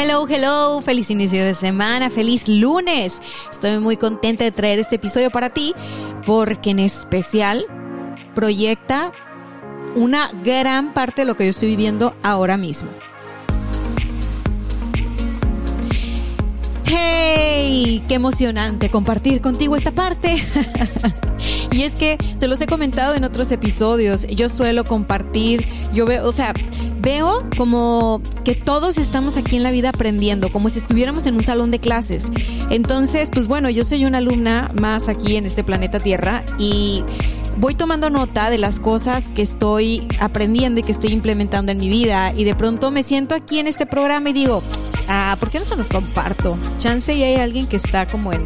[0.00, 3.20] Hello, hello, feliz inicio de semana, feliz lunes.
[3.50, 5.74] Estoy muy contenta de traer este episodio para ti
[6.24, 7.66] porque en especial
[8.32, 9.10] proyecta
[9.96, 12.90] una gran parte de lo que yo estoy viviendo ahora mismo.
[16.88, 18.02] ¡Hey!
[18.08, 20.42] ¡Qué emocionante compartir contigo esta parte!
[21.72, 24.26] y es que se los he comentado en otros episodios.
[24.26, 26.54] Yo suelo compartir, yo veo, o sea,
[27.00, 31.44] veo como que todos estamos aquí en la vida aprendiendo, como si estuviéramos en un
[31.44, 32.30] salón de clases.
[32.70, 37.04] Entonces, pues bueno, yo soy una alumna más aquí en este planeta Tierra y
[37.58, 41.88] voy tomando nota de las cosas que estoy aprendiendo y que estoy implementando en mi
[41.88, 44.62] vida y de pronto me siento aquí en este programa y digo,
[45.08, 46.56] ah, ¿por qué no se los comparto?
[46.78, 48.44] Chance y hay alguien que está como en,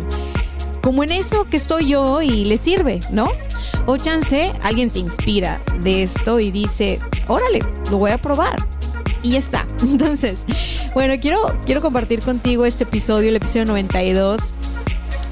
[0.83, 3.27] como en eso que estoy yo y le sirve, ¿no?
[3.85, 8.67] O chance, alguien se inspira de esto y dice, órale, lo voy a probar.
[9.23, 9.67] Y ya está.
[9.83, 10.47] Entonces,
[10.95, 14.53] bueno, quiero, quiero compartir contigo este episodio, el episodio 92.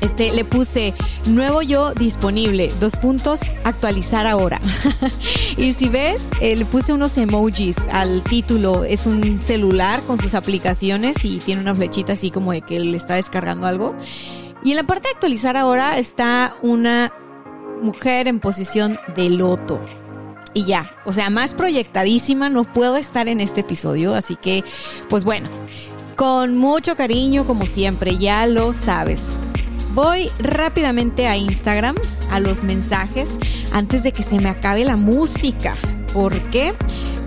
[0.01, 0.95] Este le puse
[1.27, 4.61] nuevo yo disponible, dos puntos, actualizar ahora.
[5.57, 8.85] y si ves, eh, le puse unos emojis al título.
[8.85, 12.97] Es un celular con sus aplicaciones y tiene una flechita así como de que le
[12.97, 13.93] está descargando algo.
[14.63, 17.13] Y en la parte de actualizar ahora está una
[17.83, 19.81] mujer en posición de loto.
[20.53, 24.65] Y ya, o sea, más proyectadísima no puedo estar en este episodio, así que,
[25.09, 25.49] pues bueno,
[26.17, 29.29] con mucho cariño como siempre, ya lo sabes.
[29.93, 31.97] Voy rápidamente a Instagram,
[32.31, 33.39] a los mensajes,
[33.73, 35.77] antes de que se me acabe la música.
[36.13, 36.75] ¿Por qué?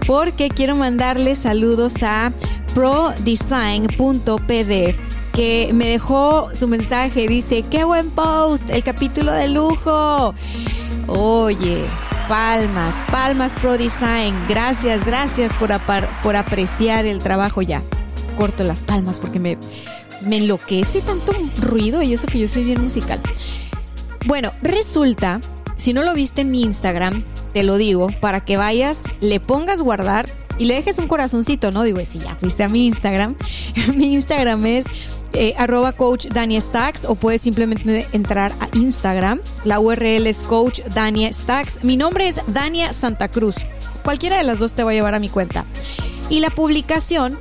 [0.08, 2.32] Porque quiero mandarle saludos a
[2.74, 4.96] prodesign.pd
[5.34, 7.28] que me dejó su mensaje.
[7.28, 10.34] Dice, qué buen post, el capítulo de lujo.
[11.08, 11.86] Oye,
[12.30, 14.36] palmas, palmas Pro Design.
[14.48, 15.72] Gracias, gracias por,
[16.22, 17.82] por apreciar el trabajo ya.
[18.38, 19.58] Corto las palmas porque me,
[20.26, 23.20] me enloquece tanto ruido y eso que yo soy bien musical.
[24.26, 25.42] Bueno, resulta,
[25.76, 27.24] si no lo viste en mi Instagram,
[27.54, 31.84] te lo digo, para que vayas, le pongas guardar y le dejes un corazoncito, ¿no?
[31.84, 33.36] Digo, si ya fuiste a mi Instagram,
[33.96, 34.86] mi Instagram es
[35.34, 36.60] eh, arroba coach Dani
[37.08, 39.42] o puedes simplemente entrar a Instagram.
[39.66, 40.82] La URL es coach.
[41.82, 43.56] Mi nombre es Dania Santa Cruz.
[44.04, 45.66] Cualquiera de las dos te va a llevar a mi cuenta.
[46.30, 47.40] Y la publicación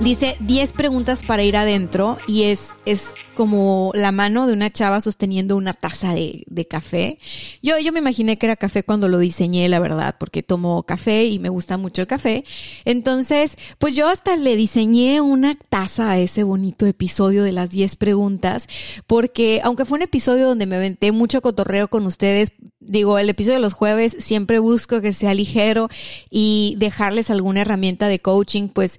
[0.00, 5.00] Dice 10 preguntas para ir adentro y es, es como la mano de una chava
[5.00, 7.18] sosteniendo una taza de, de, café.
[7.62, 11.24] Yo, yo me imaginé que era café cuando lo diseñé, la verdad, porque tomo café
[11.24, 12.44] y me gusta mucho el café.
[12.84, 17.96] Entonces, pues yo hasta le diseñé una taza a ese bonito episodio de las 10
[17.96, 18.68] preguntas,
[19.08, 23.56] porque aunque fue un episodio donde me aventé mucho cotorreo con ustedes, digo, el episodio
[23.56, 25.88] de los jueves siempre busco que sea ligero
[26.30, 28.98] y dejarles alguna herramienta de coaching, pues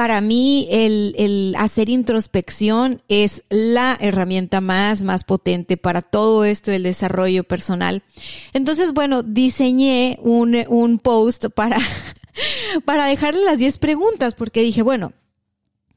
[0.00, 6.84] para mí el, hacer introspección es la herramienta más, más potente para todo esto del
[6.84, 8.02] desarrollo personal.
[8.54, 11.76] Entonces, bueno, diseñé un, un post para,
[12.86, 15.12] para dejarle las 10 preguntas porque dije, bueno,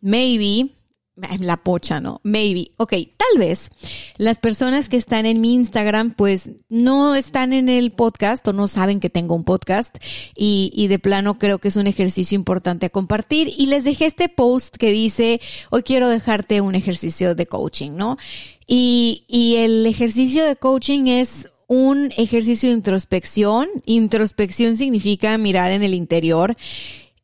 [0.01, 0.71] maybe
[1.15, 2.21] la pocha, ¿no?
[2.23, 2.71] Maybe.
[2.77, 3.69] Ok, tal vez
[4.17, 8.67] las personas que están en mi Instagram pues no están en el podcast o no
[8.67, 9.97] saben que tengo un podcast
[10.35, 14.27] y, de plano creo que es un ejercicio importante a compartir y les dejé este
[14.27, 18.17] post que dice hoy quiero dejarte un ejercicio de coaching, ¿no?
[18.65, 23.67] Y, y el ejercicio de coaching es un ejercicio de introspección.
[23.85, 26.55] Introspección significa mirar en el interior.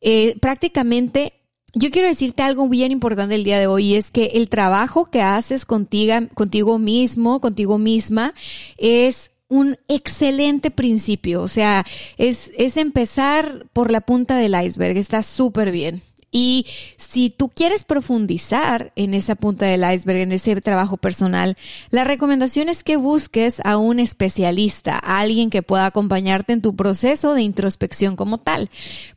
[0.00, 1.34] Eh, prácticamente
[1.74, 5.22] yo quiero decirte algo bien importante el día de hoy, es que el trabajo que
[5.22, 8.34] haces contigo, contigo mismo, contigo misma,
[8.76, 11.42] es un excelente principio.
[11.42, 11.84] O sea,
[12.16, 14.96] es, es empezar por la punta del iceberg.
[14.96, 16.02] Está súper bien.
[16.32, 21.56] Y si tú quieres profundizar en esa punta del iceberg, en ese trabajo personal,
[21.90, 26.76] la recomendación es que busques a un especialista, a alguien que pueda acompañarte en tu
[26.76, 28.70] proceso de introspección como tal.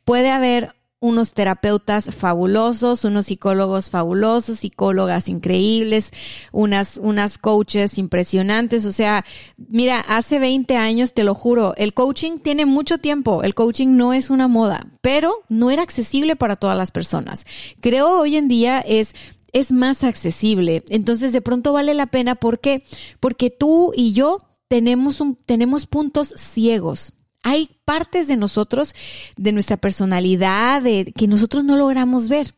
[0.03, 0.73] Puede haber
[1.03, 6.11] unos terapeutas fabulosos, unos psicólogos fabulosos, psicólogas increíbles,
[6.53, 8.85] unas, unas coaches impresionantes.
[8.85, 9.25] O sea,
[9.57, 13.43] mira, hace 20 años, te lo juro, el coaching tiene mucho tiempo.
[13.43, 17.45] El coaching no es una moda, pero no era accesible para todas las personas.
[17.81, 19.13] Creo hoy en día es
[19.51, 20.83] es más accesible.
[20.87, 22.35] Entonces, de pronto vale la pena.
[22.35, 22.81] ¿Por qué?
[23.19, 24.37] Porque tú y yo
[24.69, 27.13] tenemos, un, tenemos puntos ciegos.
[27.43, 28.95] Hay partes de nosotros,
[29.37, 32.55] de nuestra personalidad, de, que nosotros no logramos ver.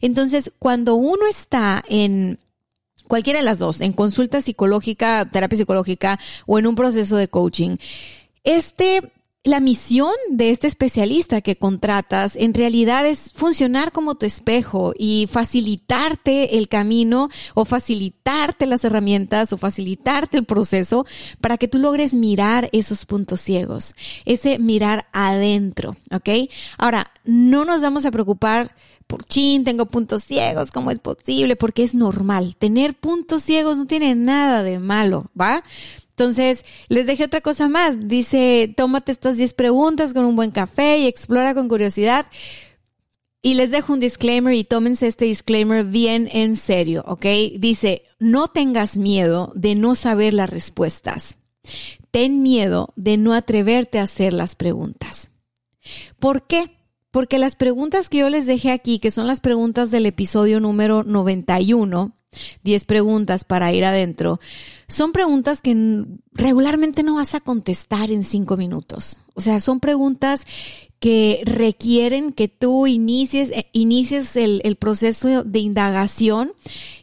[0.00, 2.38] Entonces, cuando uno está en
[3.08, 7.76] cualquiera de las dos, en consulta psicológica, terapia psicológica o en un proceso de coaching,
[8.42, 9.12] este
[9.44, 15.28] la misión de este especialista que contratas en realidad es funcionar como tu espejo y
[15.30, 21.04] facilitarte el camino o facilitarte las herramientas o facilitarte el proceso
[21.42, 23.94] para que tú logres mirar esos puntos ciegos,
[24.24, 26.50] ese mirar adentro, ¿ok?
[26.78, 28.74] Ahora, no nos vamos a preocupar
[29.06, 31.56] por chin, tengo puntos ciegos, ¿cómo es posible?
[31.56, 32.56] Porque es normal.
[32.56, 35.62] Tener puntos ciegos no tiene nada de malo, ¿va?
[36.16, 38.08] Entonces, les dejé otra cosa más.
[38.08, 42.26] Dice, tómate estas 10 preguntas con un buen café y explora con curiosidad.
[43.42, 47.26] Y les dejo un disclaimer y tómense este disclaimer bien en serio, ¿ok?
[47.58, 51.36] Dice, no tengas miedo de no saber las respuestas.
[52.12, 55.30] Ten miedo de no atreverte a hacer las preguntas.
[56.20, 56.78] ¿Por qué?
[57.10, 61.02] Porque las preguntas que yo les dejé aquí, que son las preguntas del episodio número
[61.02, 62.12] 91,
[62.62, 64.40] 10 preguntas para ir adentro,
[64.88, 69.18] son preguntas que regularmente no vas a contestar en 5 minutos.
[69.34, 70.46] O sea, son preguntas
[71.00, 76.54] que requieren que tú inicies, eh, inicies el, el, proceso de indagación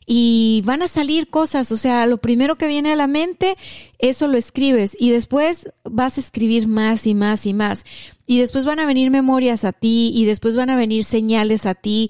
[0.07, 1.71] y van a salir cosas.
[1.71, 3.57] O sea, lo primero que viene a la mente,
[3.99, 7.85] eso lo escribes y después vas a escribir más y más y más.
[8.25, 11.75] Y después van a venir memorias a ti y después van a venir señales a
[11.75, 12.09] ti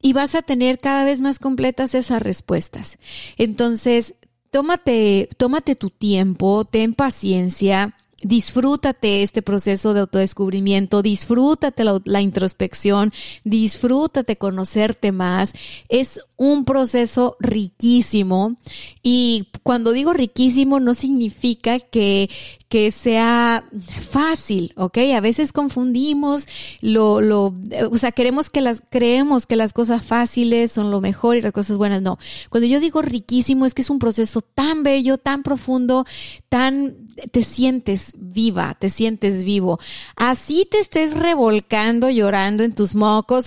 [0.00, 2.98] y vas a tener cada vez más completas esas respuestas.
[3.38, 4.14] Entonces,
[4.54, 13.12] tómate, tómate tu tiempo, ten paciencia, disfrútate este proceso de autodescubrimiento, disfrútate la, la, introspección,
[13.42, 15.54] disfrútate conocerte más.
[15.88, 18.54] Es un proceso riquísimo
[19.02, 22.30] y cuando digo riquísimo no significa que,
[22.74, 23.62] que sea
[24.10, 24.98] fácil, ¿ok?
[25.14, 26.48] A veces confundimos
[26.80, 27.54] lo, lo,
[27.88, 31.52] o sea, queremos que las, creemos que las cosas fáciles son lo mejor y las
[31.52, 32.18] cosas buenas, no.
[32.50, 36.04] Cuando yo digo riquísimo es que es un proceso tan bello, tan profundo,
[36.48, 36.96] tan,
[37.30, 39.78] te sientes viva, te sientes vivo.
[40.16, 43.46] Así te estés revolcando, llorando en tus mocos.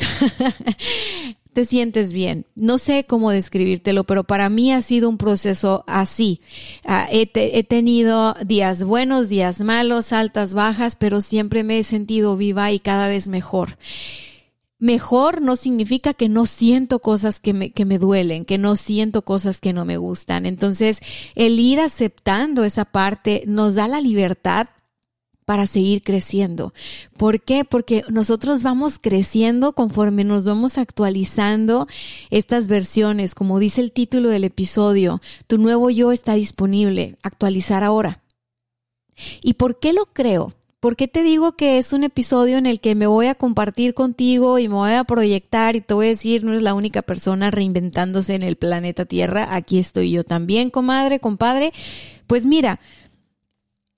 [1.57, 2.45] te sientes bien.
[2.53, 6.39] No sé cómo describírtelo, pero para mí ha sido un proceso así.
[6.85, 12.37] Ah, he, he, tenido días buenos, días malos, altas, bajas, pero siempre me he sentido
[12.37, 13.79] viva y cada vez mejor.
[14.77, 19.23] Mejor no significa que no siento cosas que me, que me duelen, que no siento
[19.23, 20.45] cosas que no me gustan.
[20.45, 20.99] Entonces,
[21.33, 24.67] el ir aceptando esa parte nos da la libertad
[25.47, 26.73] para seguir creciendo.
[27.15, 27.63] ¿Por qué?
[27.63, 31.87] Porque nosotros vamos creciendo conforme nos vamos actualizando
[32.29, 33.33] estas versiones.
[33.33, 37.15] Como dice el título del episodio, tu nuevo yo está disponible.
[37.23, 38.21] Actualizar ahora.
[39.41, 40.51] ¿Y por qué lo creo?
[40.81, 43.93] ¿Por qué te digo que es un episodio en el que me voy a compartir
[43.93, 47.03] contigo y me voy a proyectar y te voy a decir, no eres la única
[47.03, 51.71] persona reinventándose en el planeta Tierra, aquí estoy yo también, comadre, compadre?
[52.27, 52.81] Pues mira,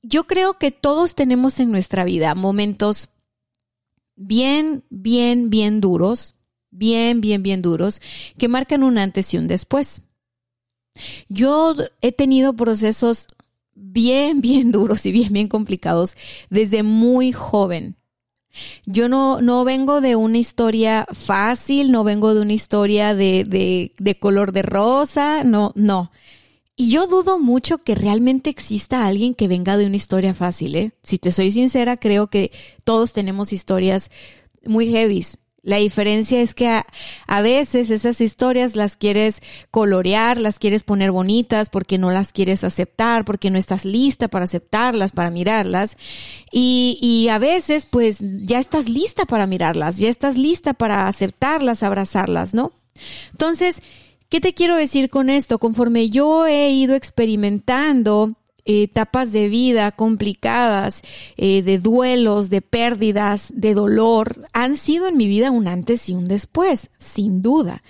[0.02, 3.10] yo creo que todos tenemos en nuestra vida momentos
[4.16, 6.36] bien, bien, bien duros,
[6.72, 8.02] bien, bien, bien duros,
[8.38, 10.02] que marcan un antes y un después.
[11.30, 13.28] Yo he tenido procesos
[13.74, 16.16] bien, bien duros y bien, bien complicados
[16.50, 17.96] desde muy joven.
[18.86, 23.94] Yo no, no vengo de una historia fácil, no vengo de una historia de, de,
[24.00, 26.12] de color de rosa, no, no.
[26.82, 30.94] Y yo dudo mucho que realmente exista alguien que venga de una historia fácil, ¿eh?
[31.04, 32.54] Si te soy sincera, creo que
[32.86, 34.10] todos tenemos historias
[34.64, 35.40] muy heavies.
[35.62, 41.70] La diferencia es que a, veces esas historias las quieres colorear, las quieres poner bonitas
[41.70, 45.98] porque no las quieres aceptar, porque no estás lista para aceptarlas, para mirarlas.
[46.50, 51.84] Y, y a veces pues ya estás lista para mirarlas, ya estás lista para aceptarlas,
[51.84, 52.72] abrazarlas, ¿no?
[53.32, 53.82] Entonces,
[54.30, 55.58] ¿Qué te quiero decir con esto?
[55.58, 61.02] Conforme yo he ido experimentando etapas de vida complicadas,
[61.36, 66.14] eh, de duelos, de pérdidas, de dolor, han sido en mi vida un antes y
[66.14, 67.82] un después, sin duda.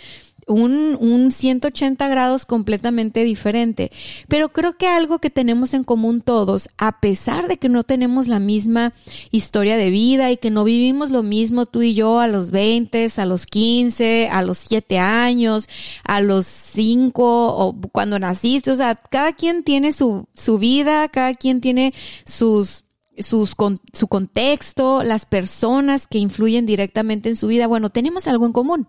[0.50, 3.91] Un, un 180 grados completamente diferente.
[4.27, 8.27] Pero creo que algo que tenemos en común todos, a pesar de que no tenemos
[8.27, 8.94] la misma
[9.32, 13.08] historia de vida y que no vivimos lo mismo tú y yo a los 20,
[13.15, 15.70] a los 15, a los 7 años,
[16.03, 21.36] a los 5 o cuando naciste, o sea, cada quien tiene su, su vida, cada
[21.36, 21.94] quien tiene
[22.25, 22.86] sus
[23.20, 23.53] sus,
[23.91, 27.68] su contexto, las personas que influyen directamente en su vida.
[27.68, 28.88] Bueno, tenemos algo en común.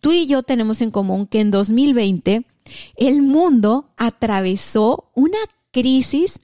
[0.00, 2.46] Tú y yo tenemos en común que en 2020
[2.96, 5.38] el mundo atravesó una
[5.70, 6.40] crisis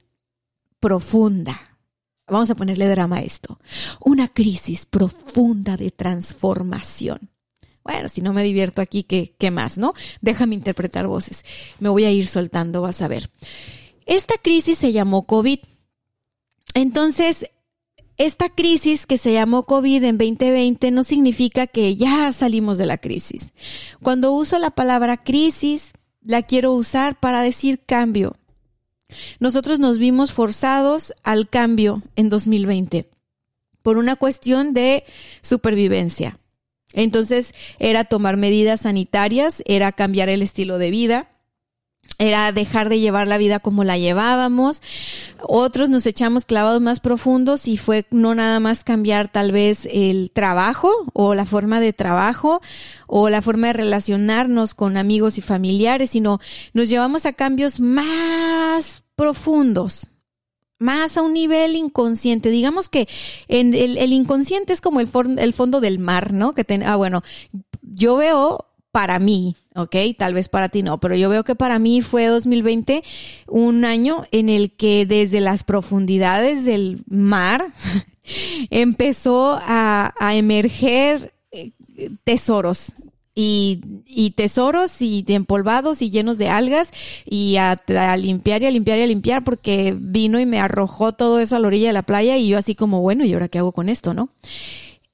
[0.79, 1.77] profunda.
[2.27, 3.59] Vamos a ponerle drama a esto.
[4.03, 7.29] Una crisis profunda de transformación.
[7.83, 9.93] Bueno, si no me divierto aquí, ¿qué, ¿qué, más, no?
[10.21, 11.45] Déjame interpretar voces.
[11.79, 13.29] Me voy a ir soltando, vas a ver.
[14.07, 15.59] Esta crisis se llamó COVID.
[16.73, 17.45] Entonces,
[18.17, 22.97] esta crisis que se llamó COVID en 2020 no significa que ya salimos de la
[22.97, 23.53] crisis.
[24.01, 25.91] Cuando uso la palabra crisis,
[26.21, 28.37] la quiero usar para decir cambio.
[29.39, 33.09] Nosotros nos vimos forzados al cambio en 2020
[33.81, 35.03] por una cuestión de
[35.41, 36.39] supervivencia.
[36.93, 41.29] Entonces era tomar medidas sanitarias, era cambiar el estilo de vida,
[42.17, 44.81] era dejar de llevar la vida como la llevábamos.
[45.41, 50.31] Otros nos echamos clavados más profundos y fue no nada más cambiar tal vez el
[50.31, 52.61] trabajo o la forma de trabajo
[53.07, 56.39] o la forma de relacionarnos con amigos y familiares, sino
[56.73, 60.09] nos llevamos a cambios más profundos,
[60.79, 62.49] más a un nivel inconsciente.
[62.49, 63.07] Digamos que
[63.47, 66.53] en el, inconsciente es como el, el fondo del mar, ¿no?
[66.53, 67.23] Que ten, ah, bueno,
[67.81, 69.93] yo veo para mí, ¿ok?
[70.17, 73.03] Tal vez para ti no, pero yo veo que para mí fue 2020
[73.45, 77.73] un año en el que desde las profundidades del mar
[78.69, 81.71] empezó a, emerger eh,
[82.23, 82.93] tesoros,
[83.37, 86.91] y, y, tesoros y empolvados y llenos de algas
[87.25, 91.11] y a, a, limpiar y a limpiar y a limpiar porque vino y me arrojó
[91.11, 93.49] todo eso a la orilla de la playa y yo así como, bueno, ¿y ahora
[93.49, 94.29] qué hago con esto, no?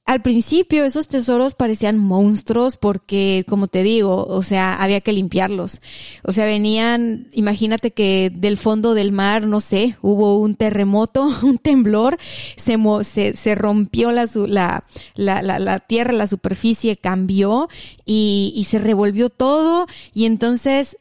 [0.04, 5.80] Al principio esos tesoros parecían monstruos porque, como te digo, o sea, había que limpiarlos.
[6.24, 11.58] O sea, venían, imagínate que del fondo del mar, no sé, hubo un terremoto, un
[11.58, 12.18] temblor,
[12.56, 17.68] se, se, se rompió la, la, la, la, tierra, la superficie cambió
[18.04, 20.98] y, y se revolvió todo y entonces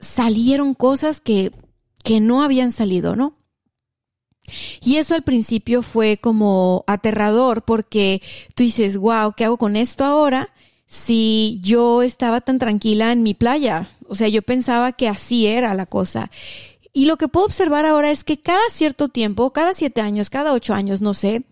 [0.00, 1.52] salieron cosas que,
[2.02, 3.35] que no habían salido, ¿no?
[4.82, 8.22] Y eso al principio fue como aterrador porque
[8.54, 10.50] tú dices, wow, ¿qué hago con esto ahora?
[10.86, 13.90] Si yo estaba tan tranquila en mi playa.
[14.08, 16.30] O sea, yo pensaba que así era la cosa.
[16.92, 20.54] Y lo que puedo observar ahora es que cada cierto tiempo, cada siete años, cada
[20.54, 21.42] ocho años, no sé,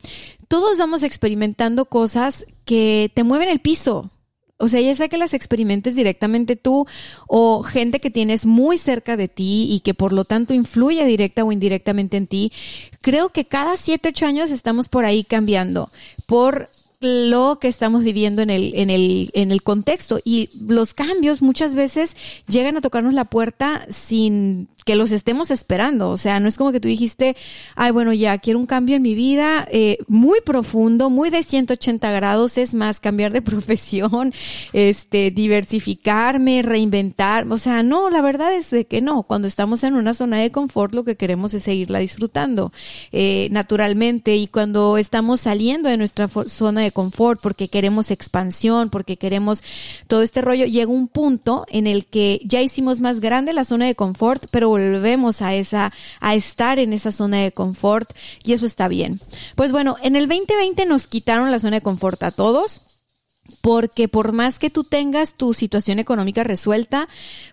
[0.48, 4.10] todos vamos experimentando cosas que te mueven el piso,
[4.58, 6.87] o sea, ya sea que las experimentes directamente tú
[7.26, 11.44] o gente que tienes muy cerca de ti y que por lo tanto influye directa
[11.44, 12.52] o indirectamente en ti,
[13.00, 15.90] creo que cada siete, ocho años estamos por ahí cambiando
[16.26, 16.68] por
[17.00, 20.20] lo que estamos viviendo en el, en el, en el contexto.
[20.24, 22.16] Y los cambios muchas veces
[22.48, 26.10] llegan a tocarnos la puerta sin que los estemos esperando.
[26.10, 27.36] O sea, no es como que tú dijiste,
[27.74, 32.10] ay, bueno, ya quiero un cambio en mi vida eh, muy profundo, muy de 180
[32.10, 34.32] grados, es más, cambiar de profesión,
[34.72, 37.46] este, diversificarme, reinventar.
[37.50, 39.22] O sea, no, la verdad es de que no.
[39.22, 42.72] Cuando estamos en una zona de confort, lo que queremos es seguirla disfrutando
[43.12, 44.36] eh, naturalmente.
[44.36, 49.62] Y cuando estamos saliendo de nuestra zona de confort porque queremos expansión, porque queremos
[50.06, 53.84] todo este rollo, llega un punto en el que ya hicimos más grande la zona
[53.84, 58.10] de confort, pero volvemos a esa, a estar en esa zona de confort
[58.42, 59.20] y eso está bien.
[59.56, 62.80] Pues bueno, en el 2020 nos quitaron la zona de confort a todos
[63.60, 67.08] porque por más que tú tengas tu situación económica resuelta,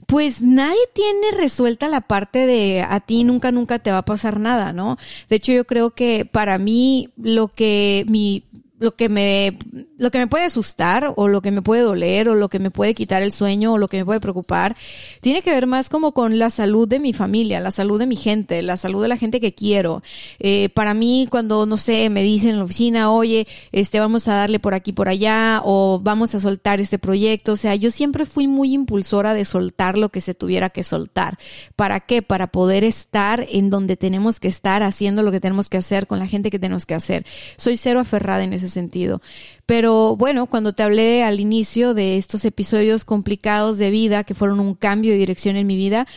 [0.08, 4.40] pues nadie tiene resuelta la parte de a ti nunca, nunca te va a pasar
[4.40, 4.98] nada, ¿no?
[5.30, 8.44] De hecho, yo creo que para mí lo que mi,
[8.82, 9.60] lo que me
[9.98, 12.72] lo que me puede asustar o lo que me puede doler o lo que me
[12.72, 14.76] puede quitar el sueño o lo que me puede preocupar
[15.22, 18.16] tiene que ver más como con la salud de mi familia, la salud de mi
[18.16, 20.02] gente, la salud de la gente que quiero.
[20.40, 24.34] Eh, para mí cuando no sé me dicen en la oficina, oye, este vamos a
[24.34, 28.26] darle por aquí por allá o vamos a soltar este proyecto, o sea, yo siempre
[28.26, 31.38] fui muy impulsora de soltar lo que se tuviera que soltar.
[31.76, 32.24] ¿Para qué?
[32.24, 36.18] Para poder estar en donde tenemos que estar, haciendo lo que tenemos que hacer con
[36.18, 37.28] la gente que tenemos que hacer.
[37.58, 39.22] Soy cero aferrada en ese sentido.
[39.66, 44.60] Pero bueno, cuando te hablé al inicio de estos episodios complicados de vida, que fueron
[44.60, 46.08] un cambio de dirección en mi vida,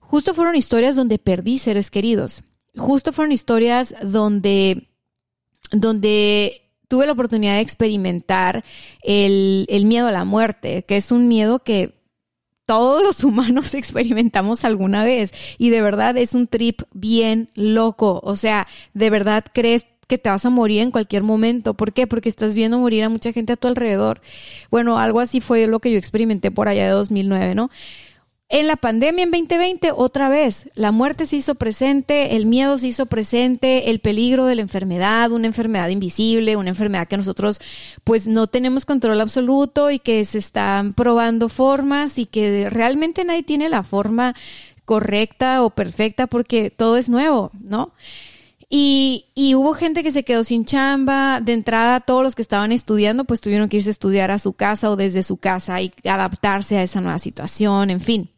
[0.00, 2.42] justo fueron historias donde perdí seres queridos.
[2.76, 4.88] Justo fueron historias donde,
[5.70, 8.64] donde tuve la oportunidad de experimentar
[9.02, 12.00] el, el miedo a la muerte, que es un miedo que
[12.70, 18.20] todos los humanos experimentamos alguna vez y de verdad es un trip bien loco.
[18.22, 21.74] O sea, de verdad crees que te vas a morir en cualquier momento.
[21.74, 22.06] ¿Por qué?
[22.08, 24.20] Porque estás viendo morir a mucha gente a tu alrededor.
[24.70, 27.70] Bueno, algo así fue lo que yo experimenté por allá de 2009, ¿no?
[28.52, 32.88] En la pandemia en 2020, otra vez, la muerte se hizo presente, el miedo se
[32.88, 37.60] hizo presente, el peligro de la enfermedad, una enfermedad invisible, una enfermedad que nosotros
[38.02, 43.44] pues no tenemos control absoluto y que se están probando formas y que realmente nadie
[43.44, 44.34] tiene la forma
[44.84, 47.92] correcta o perfecta porque todo es nuevo, ¿no?
[48.72, 51.40] Y, y, hubo gente que se quedó sin chamba.
[51.40, 54.52] De entrada, todos los que estaban estudiando, pues tuvieron que irse a estudiar a su
[54.52, 58.30] casa o desde su casa y adaptarse a esa nueva situación, en fin.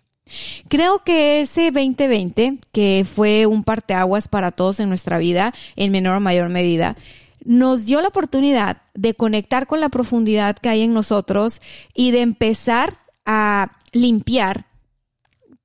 [0.69, 6.17] Creo que ese 2020, que fue un parteaguas para todos en nuestra vida, en menor
[6.17, 6.97] o mayor medida,
[7.45, 11.61] nos dio la oportunidad de conectar con la profundidad que hay en nosotros
[11.95, 14.67] y de empezar a limpiar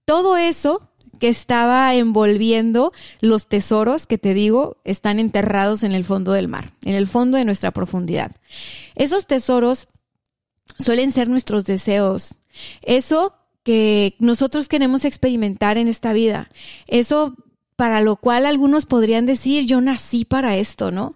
[0.05, 0.86] todo eso
[1.19, 6.73] que estaba envolviendo los tesoros que te digo están enterrados en el fondo del mar,
[6.83, 8.31] en el fondo de nuestra profundidad.
[8.95, 9.87] Esos tesoros
[10.77, 12.35] suelen ser nuestros deseos.
[12.81, 13.33] Eso
[13.63, 16.49] que nosotros queremos experimentar en esta vida.
[16.87, 17.35] Eso
[17.75, 21.15] para lo cual algunos podrían decir, yo nací para esto, ¿no?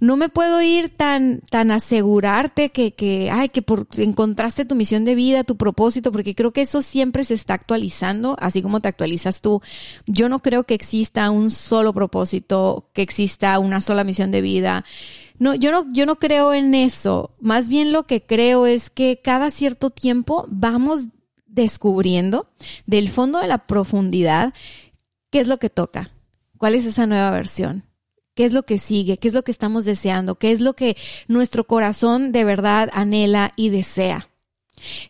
[0.00, 3.64] No me puedo ir tan, tan asegurarte que, que, ay, que
[3.98, 8.36] encontraste tu misión de vida, tu propósito, porque creo que eso siempre se está actualizando,
[8.40, 9.62] así como te actualizas tú.
[10.06, 14.84] Yo no creo que exista un solo propósito, que exista una sola misión de vida.
[15.38, 17.30] No, yo no, yo no creo en eso.
[17.40, 21.06] Más bien lo que creo es que cada cierto tiempo vamos
[21.46, 22.48] descubriendo
[22.86, 24.54] del fondo de la profundidad
[25.30, 26.10] qué es lo que toca,
[26.58, 27.84] cuál es esa nueva versión,
[28.40, 30.96] qué es lo que sigue, qué es lo que estamos deseando, qué es lo que
[31.28, 34.30] nuestro corazón de verdad anhela y desea.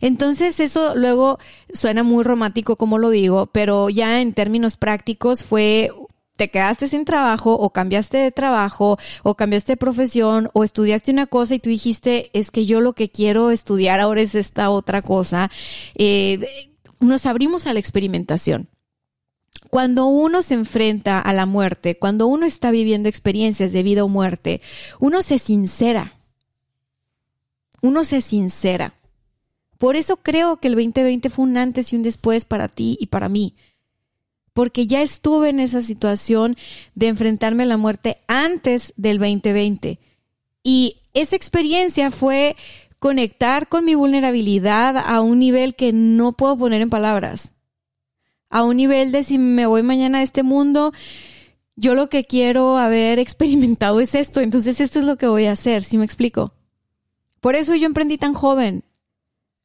[0.01, 1.39] Entonces eso luego
[1.71, 5.91] suena muy romántico como lo digo, pero ya en términos prácticos fue
[6.35, 11.25] te quedaste sin trabajo o cambiaste de trabajo o cambiaste de profesión o estudiaste una
[11.25, 15.03] cosa y tú dijiste, es que yo lo que quiero estudiar ahora es esta otra
[15.03, 15.49] cosa,
[15.95, 16.67] eh,
[16.99, 18.67] nos abrimos a la experimentación.
[19.71, 24.07] Cuando uno se enfrenta a la muerte, cuando uno está viviendo experiencias de vida o
[24.07, 24.61] muerte,
[24.99, 26.13] uno se sincera.
[27.81, 28.93] Uno se sincera.
[29.79, 33.07] Por eso creo que el 2020 fue un antes y un después para ti y
[33.07, 33.55] para mí
[34.53, 36.57] porque ya estuve en esa situación
[36.95, 39.99] de enfrentarme a la muerte antes del 2020.
[40.63, 42.55] Y esa experiencia fue
[42.99, 47.53] conectar con mi vulnerabilidad a un nivel que no puedo poner en palabras.
[48.51, 50.93] A un nivel de si me voy mañana a este mundo,
[51.75, 55.53] yo lo que quiero haber experimentado es esto, entonces esto es lo que voy a
[55.53, 56.53] hacer, si me explico?
[57.39, 58.83] Por eso yo emprendí tan joven,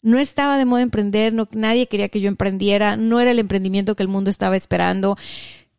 [0.01, 3.96] no estaba de moda emprender, no, nadie quería que yo emprendiera, no era el emprendimiento
[3.96, 5.18] que el mundo estaba esperando.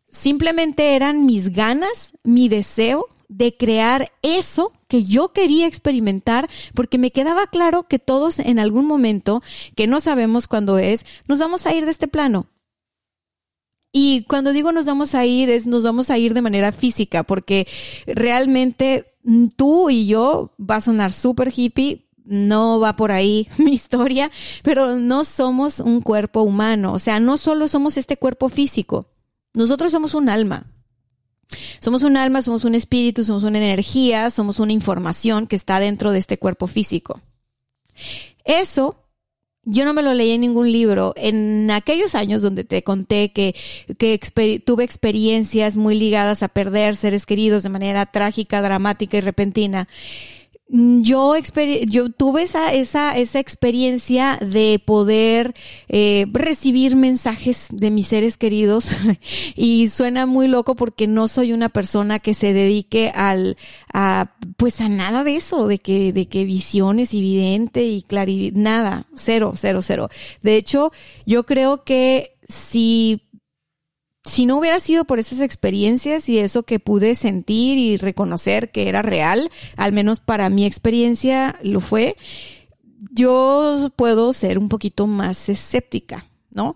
[0.09, 7.11] Simplemente eran mis ganas, mi deseo de crear eso que yo quería experimentar, porque me
[7.11, 9.41] quedaba claro que todos en algún momento,
[9.75, 12.47] que no sabemos cuándo es, nos vamos a ir de este plano.
[13.91, 17.23] Y cuando digo nos vamos a ir, es nos vamos a ir de manera física,
[17.23, 17.67] porque
[18.05, 19.05] realmente
[19.55, 24.31] tú y yo va a sonar súper hippie, no va por ahí mi historia,
[24.63, 29.07] pero no somos un cuerpo humano, o sea, no solo somos este cuerpo físico,
[29.53, 30.67] nosotros somos un alma.
[31.79, 36.11] Somos un alma, somos un espíritu, somos una energía, somos una información que está dentro
[36.11, 37.21] de este cuerpo físico.
[38.43, 39.06] Eso
[39.69, 41.13] yo no me lo leí en ningún libro.
[41.17, 43.53] En aquellos años donde te conté que,
[43.97, 44.17] que
[44.65, 49.89] tuve experiencias muy ligadas a perder seres queridos de manera trágica, dramática y repentina,
[50.69, 51.33] yo,
[51.87, 55.53] yo tuve esa, esa, esa experiencia de poder
[55.87, 58.89] eh, recibir mensajes de mis seres queridos
[59.55, 63.57] y suena muy loco porque no soy una persona que se dedique al,
[63.93, 69.07] a, pues a nada de eso, de que, de que visiones evidente y claridad, nada,
[69.15, 70.09] cero, cero, cero.
[70.41, 70.91] De hecho,
[71.25, 73.26] yo creo que si
[74.27, 78.89] si no hubiera sido por esas experiencias y eso que pude sentir y reconocer que
[78.89, 82.17] era real, al menos para mi experiencia lo fue,
[83.11, 86.75] yo puedo ser un poquito más escéptica, ¿no?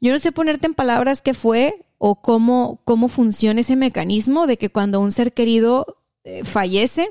[0.00, 4.56] Yo no sé ponerte en palabras qué fue o cómo, cómo funciona ese mecanismo de
[4.56, 7.10] que cuando un ser querido eh, fallece,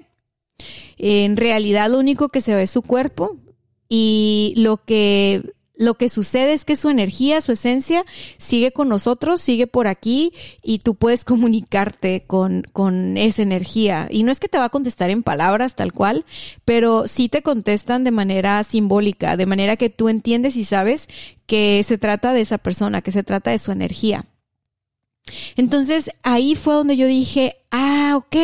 [0.97, 3.35] en realidad lo único que se ve es su cuerpo
[3.89, 8.03] y lo que lo que sucede es que su energía, su esencia,
[8.37, 14.07] sigue con nosotros, sigue por aquí y tú puedes comunicarte con, con esa energía.
[14.09, 16.25] Y no es que te va a contestar en palabras tal cual,
[16.65, 21.07] pero sí te contestan de manera simbólica, de manera que tú entiendes y sabes
[21.45, 24.25] que se trata de esa persona, que se trata de su energía.
[25.55, 28.35] Entonces ahí fue donde yo dije, ah, ok,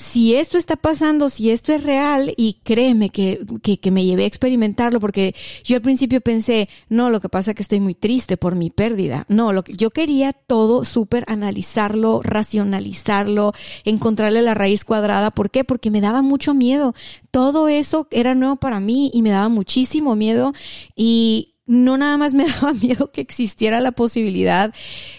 [0.00, 4.26] si esto está pasando, si esto es real, y créeme que, que, me llevé a
[4.26, 8.38] experimentarlo, porque yo al principio pensé, no, lo que pasa es que estoy muy triste
[8.38, 9.26] por mi pérdida.
[9.28, 13.52] No, lo que yo quería todo súper analizarlo, racionalizarlo,
[13.84, 15.32] encontrarle la raíz cuadrada.
[15.32, 15.64] ¿Por qué?
[15.64, 16.94] Porque me daba mucho miedo.
[17.30, 20.54] Todo eso era nuevo para mí y me daba muchísimo miedo.
[20.96, 24.74] Y, no nada más me daba miedo que existiera la posibilidad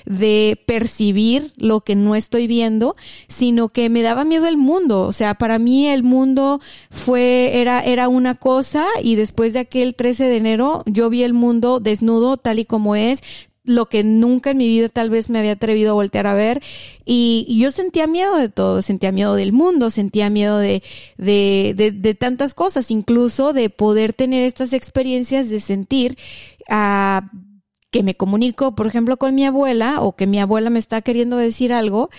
[0.05, 2.95] de percibir lo que no estoy viendo,
[3.27, 5.03] sino que me daba miedo el mundo.
[5.03, 6.59] O sea, para mí el mundo
[6.89, 11.33] fue, era, era una cosa y después de aquel 13 de enero yo vi el
[11.33, 13.23] mundo desnudo tal y como es,
[13.63, 16.61] lo que nunca en mi vida tal vez me había atrevido a voltear a ver.
[17.05, 20.83] Y, yo sentía miedo de todo, sentía miedo del mundo, sentía miedo de,
[21.17, 26.17] de, de, de tantas cosas, incluso de poder tener estas experiencias de sentir
[26.69, 27.29] ah,
[27.91, 31.37] que me comunico, por ejemplo, con mi abuela o que mi abuela me está queriendo
[31.37, 32.09] decir algo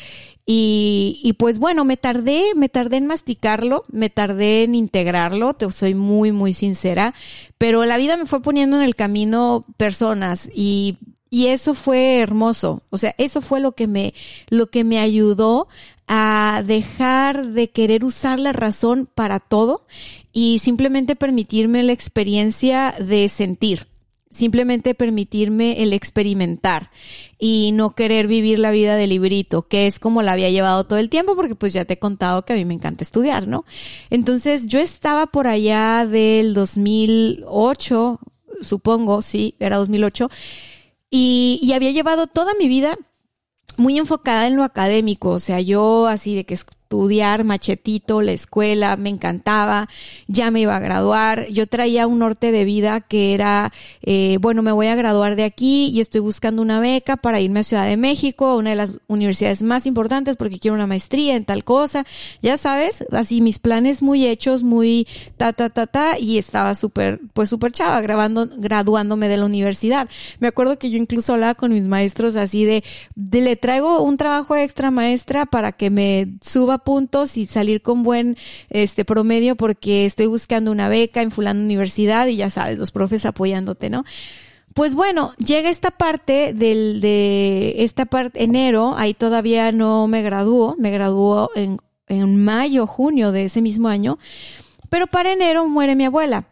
[0.44, 5.70] y, y, pues bueno, me tardé, me tardé en masticarlo, me tardé en integrarlo, te
[5.70, 7.14] soy muy, muy sincera,
[7.59, 10.98] pero la vida me fue poniendo en el camino personas y
[11.33, 12.83] y eso fue hermoso.
[12.90, 14.12] O sea, eso fue lo que me,
[14.51, 15.66] lo que me ayudó
[16.07, 19.87] a dejar de querer usar la razón para todo
[20.35, 23.87] y simplemente permitirme la experiencia de sentir.
[24.29, 26.90] Simplemente permitirme el experimentar
[27.38, 30.99] y no querer vivir la vida de librito, que es como la había llevado todo
[30.99, 33.64] el tiempo, porque pues ya te he contado que a mí me encanta estudiar, ¿no?
[34.11, 38.21] Entonces yo estaba por allá del 2008,
[38.61, 40.29] supongo, sí, era 2008
[41.12, 42.96] y, y había llevado toda mi vida
[43.77, 46.55] muy enfocada en lo académico, o sea, yo así de que
[46.92, 49.88] estudiar machetito, la escuela, me encantaba,
[50.28, 54.61] ya me iba a graduar, yo traía un norte de vida que era, eh, bueno,
[54.61, 57.87] me voy a graduar de aquí y estoy buscando una beca para irme a Ciudad
[57.87, 62.05] de México, una de las universidades más importantes porque quiero una maestría en tal cosa,
[62.42, 65.07] ya sabes, así mis planes muy hechos, muy
[65.38, 70.11] ta, ta, ta, ta, y estaba súper, pues súper chava, grabando, graduándome de la universidad.
[70.40, 74.18] Me acuerdo que yo incluso hablaba con mis maestros así de, de le traigo un
[74.18, 78.37] trabajo extra maestra para que me suba puntos y salir con buen
[78.71, 83.27] este promedio porque estoy buscando una beca en fulano universidad y ya sabes, los profes
[83.27, 84.05] apoyándote, ¿no?
[84.75, 90.77] Pues bueno, llega esta parte del, de esta parte, enero, ahí todavía no me graduó,
[90.79, 94.18] me graduó en, en mayo, junio de ese mismo año,
[94.88, 96.47] pero para enero muere mi abuela,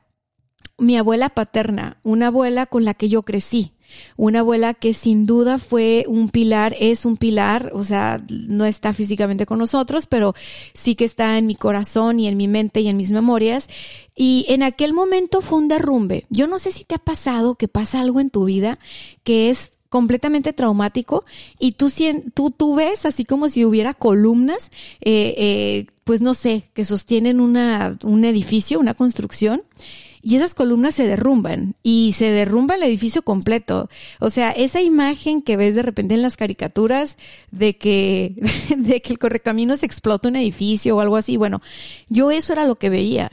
[0.76, 3.72] mi abuela paterna, una abuela con la que yo crecí
[4.16, 8.92] una abuela que sin duda fue un pilar, es un pilar, o sea, no está
[8.92, 10.34] físicamente con nosotros, pero
[10.74, 13.68] sí que está en mi corazón y en mi mente y en mis memorias.
[14.14, 16.26] Y en aquel momento fue un derrumbe.
[16.30, 18.78] Yo no sé si te ha pasado que pasa algo en tu vida
[19.24, 21.24] que es completamente traumático
[21.58, 21.90] y tú,
[22.32, 27.40] tú, tú ves así como si hubiera columnas, eh, eh, pues no sé, que sostienen
[27.40, 29.62] una, un edificio, una construcción
[30.22, 33.88] y esas columnas se derrumban y se derrumba el edificio completo.
[34.18, 37.16] O sea, esa imagen que ves de repente en las caricaturas
[37.50, 38.34] de que,
[38.76, 41.62] de que el correcaminos explota un edificio o algo así, bueno,
[42.08, 43.32] yo eso era lo que veía.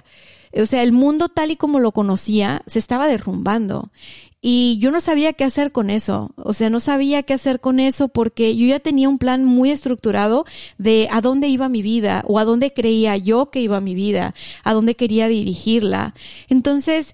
[0.54, 3.92] O sea, el mundo tal y como lo conocía se estaba derrumbando.
[4.40, 6.32] Y yo no sabía qué hacer con eso.
[6.38, 9.72] O sea, no sabía qué hacer con eso porque yo ya tenía un plan muy
[9.72, 10.46] estructurado
[10.78, 14.36] de a dónde iba mi vida o a dónde creía yo que iba mi vida,
[14.64, 16.14] a dónde quería dirigirla.
[16.50, 17.14] Entonces,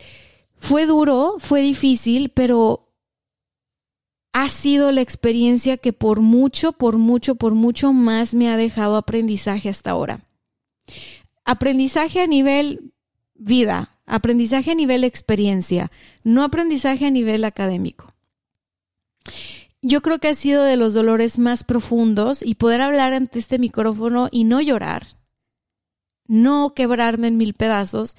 [0.60, 2.84] fue duro, fue difícil, pero
[4.34, 8.98] ha sido la experiencia que por mucho, por mucho, por mucho más me ha dejado
[8.98, 10.26] aprendizaje hasta ahora.
[11.46, 12.94] Aprendizaje a nivel
[13.36, 15.92] vida, Aprendizaje a nivel experiencia,
[16.24, 18.14] no aprendizaje a nivel académico.
[19.82, 23.60] Yo creo que ha sido de los dolores más profundos y poder hablar ante este
[23.60, 25.08] micrófono y no llorar,
[26.26, 28.16] no quebrarme en mil pedazos,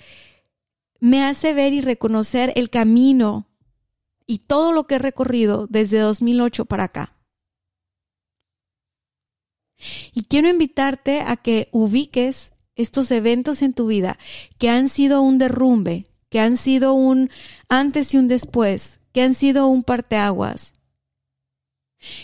[1.01, 3.47] me hace ver y reconocer el camino
[4.27, 7.17] y todo lo que he recorrido desde 2008 para acá.
[10.13, 14.19] Y quiero invitarte a que ubiques estos eventos en tu vida
[14.59, 17.31] que han sido un derrumbe, que han sido un
[17.69, 20.75] antes y un después, que han sido un parteaguas.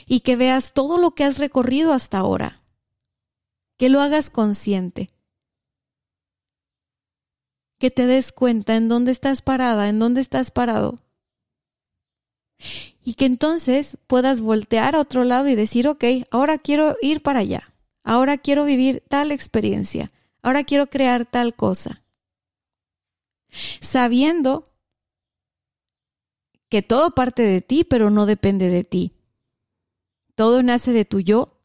[0.07, 2.63] Y que veas todo lo que has recorrido hasta ahora.
[3.79, 5.11] Que lo hagas consciente.
[7.79, 10.99] Que te des cuenta en dónde estás parada, en dónde estás parado.
[13.03, 17.41] Y que entonces puedas voltear a otro lado y decir, ok, ahora quiero ir para
[17.41, 17.65] allá,
[18.05, 20.11] ahora quiero vivir tal experiencia,
[20.43, 22.03] ahora quiero crear tal cosa.
[23.81, 24.65] Sabiendo
[26.69, 29.13] que todo parte de ti, pero no depende de ti.
[30.35, 31.61] Todo nace de tu yo,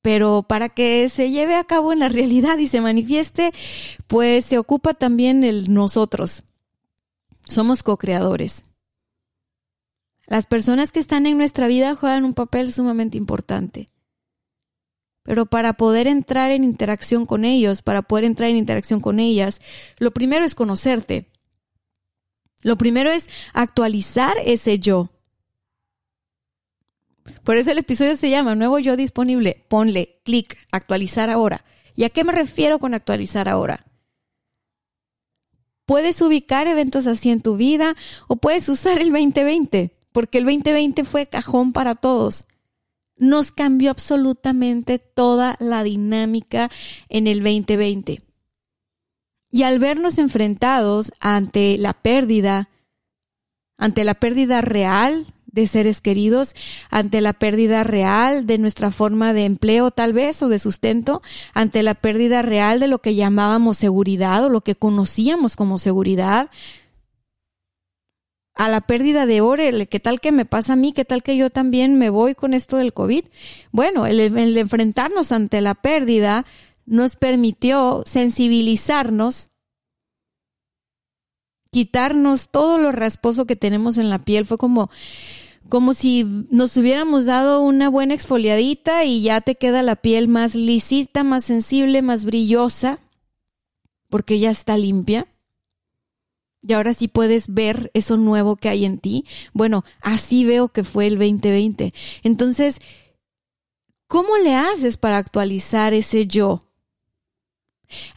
[0.00, 3.52] pero para que se lleve a cabo en la realidad y se manifieste,
[4.06, 6.44] pues se ocupa también el nosotros.
[7.44, 8.64] Somos co-creadores.
[10.26, 13.88] Las personas que están en nuestra vida juegan un papel sumamente importante.
[15.28, 19.60] Pero para poder entrar en interacción con ellos, para poder entrar en interacción con ellas,
[19.98, 21.26] lo primero es conocerte.
[22.62, 25.10] Lo primero es actualizar ese yo.
[27.44, 29.66] Por eso el episodio se llama Nuevo Yo Disponible.
[29.68, 31.62] Ponle clic, actualizar ahora.
[31.94, 33.84] ¿Y a qué me refiero con actualizar ahora?
[35.84, 37.96] Puedes ubicar eventos así en tu vida
[38.28, 42.46] o puedes usar el 2020 porque el 2020 fue cajón para todos.
[43.18, 46.70] Nos cambió absolutamente toda la dinámica
[47.08, 48.20] en el 2020.
[49.50, 52.68] Y al vernos enfrentados ante la pérdida,
[53.76, 56.54] ante la pérdida real de seres queridos,
[56.90, 61.22] ante la pérdida real de nuestra forma de empleo tal vez o de sustento,
[61.54, 66.50] ante la pérdida real de lo que llamábamos seguridad o lo que conocíamos como seguridad,
[68.58, 70.92] a la pérdida de ore, ¿qué tal que me pasa a mí?
[70.92, 73.24] ¿Qué tal que yo también me voy con esto del COVID?
[73.70, 76.44] Bueno, el, el enfrentarnos ante la pérdida
[76.84, 79.50] nos permitió sensibilizarnos,
[81.70, 84.44] quitarnos todo lo rasposo que tenemos en la piel.
[84.44, 84.90] Fue como,
[85.68, 90.56] como si nos hubiéramos dado una buena exfoliadita y ya te queda la piel más
[90.56, 92.98] lisita, más sensible, más brillosa,
[94.08, 95.28] porque ya está limpia
[96.62, 99.24] y ahora sí puedes ver eso nuevo que hay en ti.
[99.52, 101.92] Bueno, así veo que fue el 2020.
[102.22, 102.80] Entonces,
[104.06, 106.62] ¿cómo le haces para actualizar ese yo?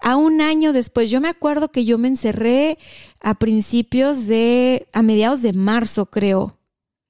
[0.01, 2.77] A un año después, yo me acuerdo que yo me encerré
[3.21, 6.57] a principios de, a mediados de marzo, creo.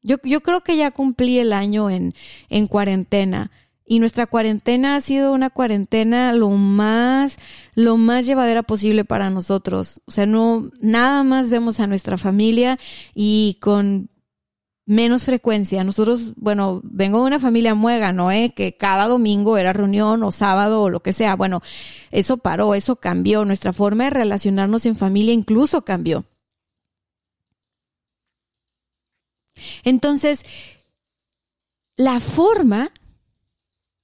[0.03, 2.13] Yo, yo creo que ya cumplí el año en,
[2.49, 3.51] en cuarentena
[3.91, 7.37] y nuestra cuarentena ha sido una cuarentena lo más
[7.75, 9.99] lo más llevadera posible para nosotros.
[10.05, 12.79] O sea, no nada más vemos a nuestra familia
[13.13, 14.09] y con
[14.85, 15.83] menos frecuencia.
[15.83, 18.31] Nosotros, bueno, vengo de una familia muega, ¿no?
[18.31, 18.53] Eh?
[18.55, 21.35] Que cada domingo era reunión o sábado o lo que sea.
[21.35, 21.61] Bueno,
[22.11, 23.43] eso paró, eso cambió.
[23.43, 26.23] Nuestra forma de relacionarnos en familia incluso cambió.
[29.83, 30.45] Entonces,
[31.97, 32.93] la forma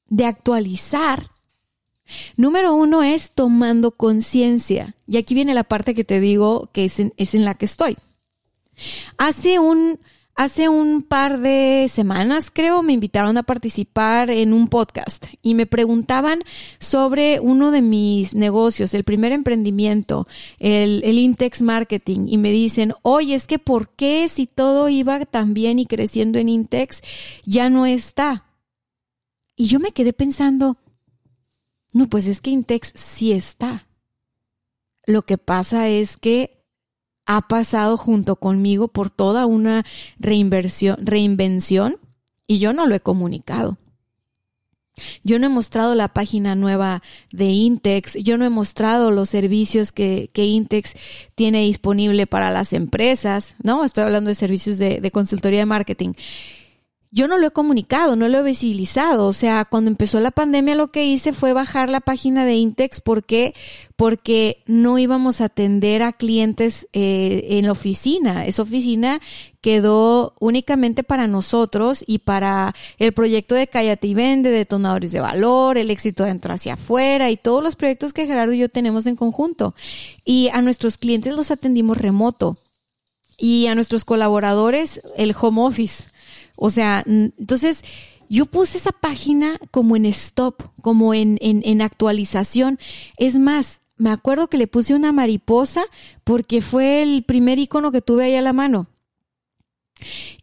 [0.09, 1.31] de actualizar,
[2.35, 4.95] número uno es tomando conciencia.
[5.07, 7.97] Y aquí viene la parte que te digo que es en, la que estoy.
[9.17, 9.99] Hace un,
[10.37, 15.65] Hace un par de semanas, creo, me invitaron a participar en un podcast y me
[15.65, 16.43] preguntaban
[16.77, 20.27] sobre uno de mis negocios, el primer emprendimiento,
[20.59, 25.25] el, el, Intex Marketing, y me dicen, oye, es que ¿por qué si todo iba
[25.25, 27.01] tan bien y creciendo en Intex
[27.43, 28.46] ya no está?
[29.57, 30.77] Y yo me quedé pensando,
[31.91, 33.87] no, pues es que Intex sí está.
[35.05, 36.63] Lo que pasa es que
[37.25, 39.83] ha pasado junto conmigo por toda una
[40.19, 41.97] reinversión, reinvención
[42.45, 43.77] y yo no lo he comunicado.
[45.23, 49.91] Yo no he mostrado la página nueva de Intex, yo no he mostrado los servicios
[49.91, 50.93] que, que Intex
[51.35, 53.83] tiene disponible para las empresas, ¿no?
[53.83, 56.13] Estoy hablando de servicios de, de consultoría de marketing
[57.11, 59.27] yo no lo he comunicado, no lo he visibilizado.
[59.27, 62.99] O sea, cuando empezó la pandemia lo que hice fue bajar la página de Intex.
[62.99, 63.53] ¿Por qué?
[63.95, 68.45] Porque no íbamos a atender a clientes eh, en la oficina.
[68.45, 69.21] Esa oficina
[69.61, 75.77] quedó únicamente para nosotros y para el proyecto de Cállate y Vende, detonadores de valor,
[75.77, 79.05] el éxito de entrar hacia afuera y todos los proyectos que Gerardo y yo tenemos
[79.07, 79.73] en conjunto.
[80.25, 82.57] Y a nuestros clientes los atendimos remoto.
[83.39, 86.05] Y a nuestros colaboradores el home office.
[86.57, 87.83] O sea, entonces
[88.29, 92.77] yo puse esa página como en stop, como en, en, actualización.
[93.17, 95.83] Es más, me acuerdo que le puse una mariposa
[96.23, 98.87] porque fue el primer icono que tuve ahí a la mano.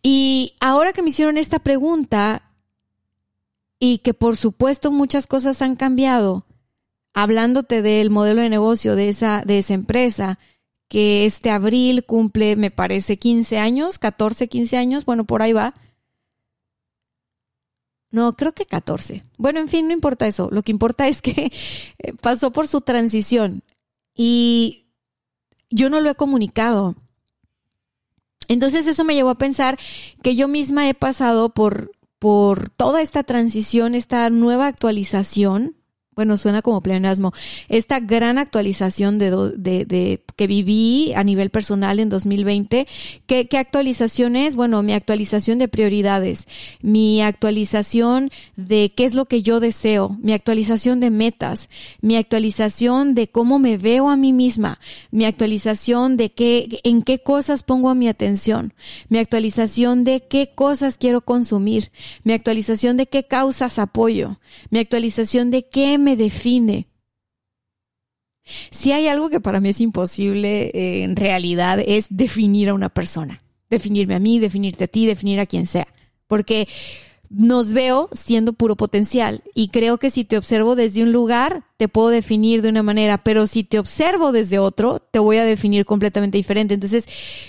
[0.03, 2.50] Y ahora que me hicieron esta pregunta
[3.79, 6.46] y que por supuesto muchas cosas han cambiado,
[7.12, 10.38] hablándote del modelo de negocio de esa, de esa empresa,
[10.88, 15.74] que este abril cumple, me parece, 15 años, 14, 15 años, bueno, por ahí va.
[18.14, 19.24] No, creo que 14.
[19.38, 20.48] Bueno, en fin, no importa eso.
[20.53, 21.50] Lo que importa es que
[22.20, 23.64] pasó por su transición
[24.14, 24.87] y
[25.68, 26.94] yo no lo he comunicado.
[28.46, 29.81] Entonces eso me llevó a pensar
[30.22, 35.74] que yo misma he pasado por, por toda esta transición, esta nueva actualización
[36.14, 37.33] bueno, suena como pleonasmo,
[37.68, 42.87] esta gran actualización de, de, de, que viví a nivel personal en 2020.
[43.27, 44.55] ¿Qué, ¿Qué actualización es?
[44.57, 46.47] Bueno, mi actualización de prioridades,
[46.83, 51.68] mi actualización de qué es lo que yo deseo, mi actualización de metas,
[52.01, 54.79] mi actualización de cómo me veo a mí misma,
[55.11, 58.75] mi actualización de qué, en qué cosas pongo mi atención,
[59.09, 61.90] mi actualización de qué cosas quiero consumir,
[62.25, 64.38] mi actualización de qué causas apoyo,
[64.70, 66.88] mi actualización de qué me define.
[68.70, 72.88] Si hay algo que para mí es imposible eh, en realidad es definir a una
[72.88, 73.42] persona.
[73.70, 75.88] Definirme a mí, definirte a ti, definir a quien sea.
[76.26, 76.68] Porque
[77.30, 81.88] nos veo siendo puro potencial y creo que si te observo desde un lugar te
[81.88, 85.85] puedo definir de una manera, pero si te observo desde otro te voy a definir
[85.85, 86.74] completamente diferente.
[86.74, 87.07] Entonces,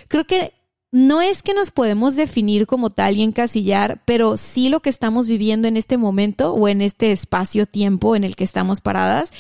[0.08, 0.54] creo que
[0.92, 5.28] no es que nos podemos definir como tal y encasillar, pero sí lo que estamos
[5.28, 9.32] viviendo en este momento o en este espacio-tiempo en el que estamos paradas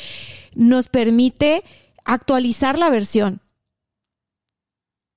[0.55, 1.63] nos permite
[2.03, 3.41] actualizar la versión.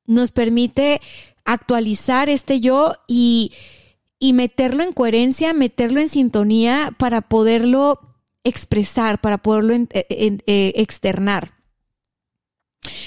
[0.07, 1.01] Nos permite
[1.45, 3.53] actualizar este yo y,
[4.21, 8.01] meterlo en coherencia, meterlo en sintonía para poderlo
[8.45, 11.53] expresar, para poderlo eh, externar.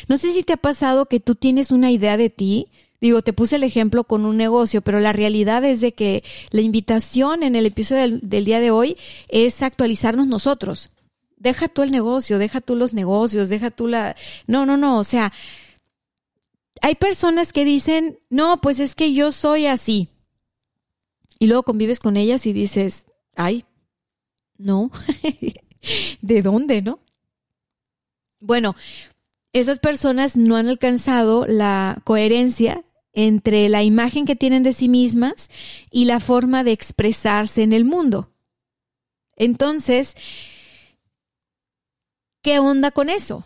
[0.07, 2.67] No sé si te ha pasado que tú tienes una idea de ti,
[3.01, 6.61] Digo, te puse el ejemplo con un negocio, pero la realidad es de que la
[6.61, 8.95] invitación en el episodio del, día de hoy
[9.27, 10.91] es actualizarnos nosotros.
[11.41, 14.15] Deja tú el negocio, deja tú los negocios, deja tú la...
[14.45, 15.33] No, no, no, o sea,
[16.83, 20.09] hay personas que dicen, no, pues es que yo soy así.
[21.39, 23.65] Y luego convives con ellas y dices, ay,
[24.59, 24.91] no,
[26.21, 26.99] ¿de dónde, no?
[28.39, 28.75] Bueno,
[29.51, 35.49] esas personas no han alcanzado la coherencia entre la imagen que tienen de sí mismas
[35.89, 38.29] y la forma de expresarse en el mundo.
[39.35, 40.15] Entonces,
[42.41, 43.45] ¿qué onda con eso?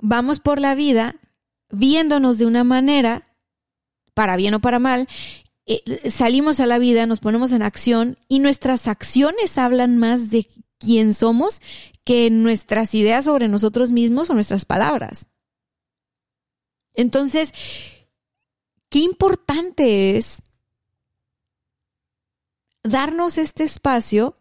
[0.00, 1.16] Vamos por la vida
[1.70, 3.28] viéndonos de una manera,
[4.14, 5.08] para bien o para mal,
[5.66, 10.48] eh, salimos a la vida, nos ponemos en acción y nuestras acciones hablan más de
[10.78, 11.60] quién somos
[12.04, 15.28] que nuestras ideas sobre nosotros mismos o nuestras palabras.
[16.94, 17.54] Entonces,
[18.88, 20.42] qué importante es
[22.82, 24.36] darnos este espacio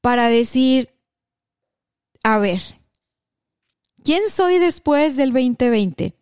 [0.00, 0.97] para decir,
[2.34, 2.60] a ver,
[4.04, 6.14] ¿quién soy después del 2020?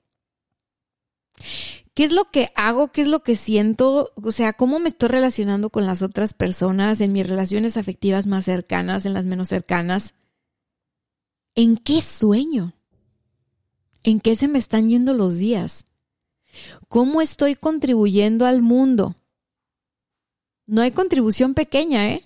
[1.94, 2.92] ¿Qué es lo que hago?
[2.92, 4.12] ¿Qué es lo que siento?
[4.22, 8.44] O sea, ¿cómo me estoy relacionando con las otras personas en mis relaciones afectivas más
[8.44, 10.14] cercanas, en las menos cercanas?
[11.56, 12.74] ¿En qué sueño?
[14.04, 15.88] ¿En qué se me están yendo los días?
[16.88, 19.16] ¿Cómo estoy contribuyendo al mundo?
[20.66, 22.22] No hay contribución pequeña, ¿eh?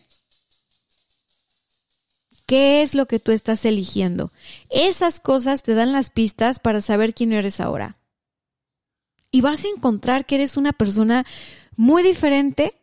[2.50, 4.32] ¿Qué es lo que tú estás eligiendo?
[4.70, 8.00] Esas cosas te dan las pistas para saber quién eres ahora.
[9.30, 11.24] Y vas a encontrar que eres una persona
[11.76, 12.74] muy diferente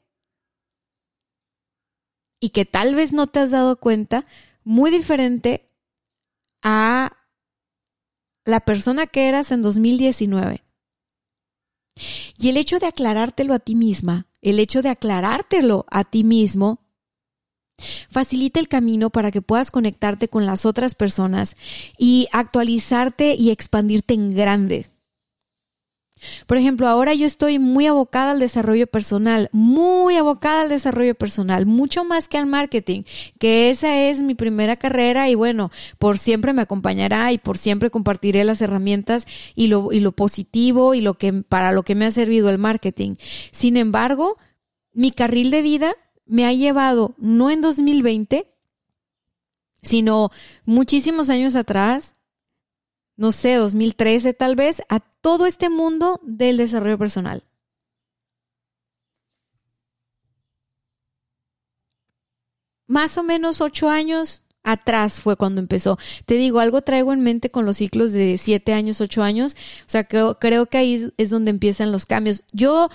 [2.39, 4.25] y que tal vez no te has dado cuenta,
[4.63, 5.69] muy diferente
[6.63, 7.17] a
[8.45, 10.63] la persona que eras en 2019.
[12.37, 16.86] Y el hecho de aclarártelo a ti misma, el hecho de aclarártelo a ti mismo,
[18.09, 21.55] facilita el camino para que puedas conectarte con las otras personas
[21.97, 24.87] y actualizarte y expandirte en grande.
[26.47, 31.65] Por ejemplo, ahora yo estoy muy abocada al desarrollo personal, muy abocada al desarrollo personal,
[31.65, 33.03] mucho más que al marketing,
[33.39, 37.91] que esa es mi primera carrera y bueno, por siempre me acompañará y por siempre
[37.91, 42.05] compartiré las herramientas y lo, y lo positivo y lo que, para lo que me
[42.05, 43.15] ha servido el marketing.
[43.51, 44.37] Sin embargo,
[44.93, 45.95] mi carril de vida
[46.27, 48.47] me ha llevado, no en 2020,
[49.81, 50.31] sino
[50.65, 52.15] muchísimos años atrás,
[53.15, 57.43] no sé, 2013 tal vez, a todo este mundo del desarrollo personal.
[62.87, 65.97] Más o menos ocho años atrás fue cuando empezó.
[66.25, 69.55] Te digo, algo traigo en mente con los ciclos de siete años, ocho años.
[69.81, 72.43] O sea, creo, creo que ahí es donde empiezan los cambios.
[72.51, 72.89] Yo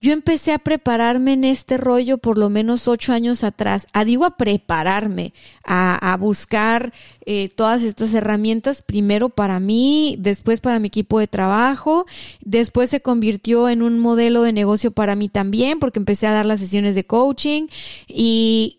[0.00, 3.88] yo empecé a prepararme en este rollo por lo menos ocho años atrás.
[3.92, 5.34] A digo a prepararme,
[5.64, 6.92] a, buscar
[7.26, 12.06] eh, todas estas herramientas, primero para mí, después para mi equipo de trabajo,
[12.40, 16.46] después se convirtió en un modelo de negocio para mí también, porque empecé a dar
[16.46, 17.66] las sesiones de coaching
[18.06, 18.78] y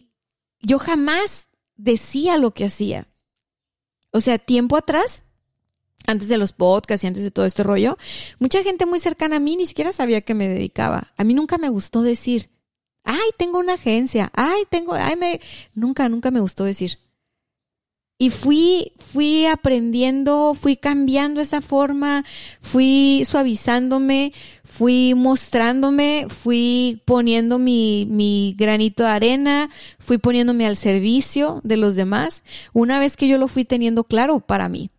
[0.61, 3.07] yo jamás decía lo que hacía.
[4.11, 5.24] O sea, tiempo atrás
[6.10, 7.97] antes de los podcasts y antes de todo este rollo,
[8.39, 11.14] mucha gente muy cercana a mí ni siquiera sabía que me dedicaba.
[11.18, 12.49] A mí nunca me gustó decir,
[13.03, 15.39] ay, tengo una agencia, ay, tengo, ay, me,
[15.76, 16.97] nunca, nunca me gustó decir.
[18.22, 22.26] Y fui, fui aprendiendo, fui cambiando esa forma,
[22.60, 24.34] fui suavizándome,
[24.66, 31.95] fui mostrándome, fui poniendo mi, mi granito de arena, fui poniéndome al servicio de los
[31.95, 32.43] demás,
[32.74, 34.91] una vez que yo lo fui teniendo claro para mí.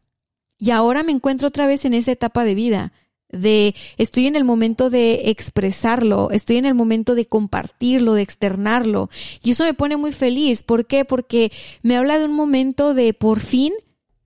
[0.61, 2.92] Y ahora me encuentro otra vez en esa etapa de vida,
[3.30, 9.08] de estoy en el momento de expresarlo, estoy en el momento de compartirlo, de externarlo.
[9.42, 10.62] Y eso me pone muy feliz.
[10.62, 11.06] ¿Por qué?
[11.06, 11.50] Porque
[11.82, 13.72] me habla de un momento de por fin,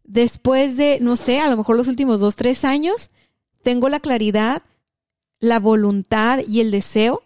[0.02, 3.10] después de, no sé, a lo mejor los últimos dos, tres años,
[3.62, 4.62] tengo la claridad,
[5.38, 7.22] la voluntad y el deseo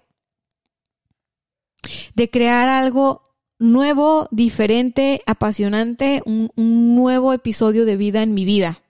[2.15, 3.23] de crear algo
[3.59, 8.83] nuevo, diferente, apasionante, un, un nuevo episodio de vida en mi vida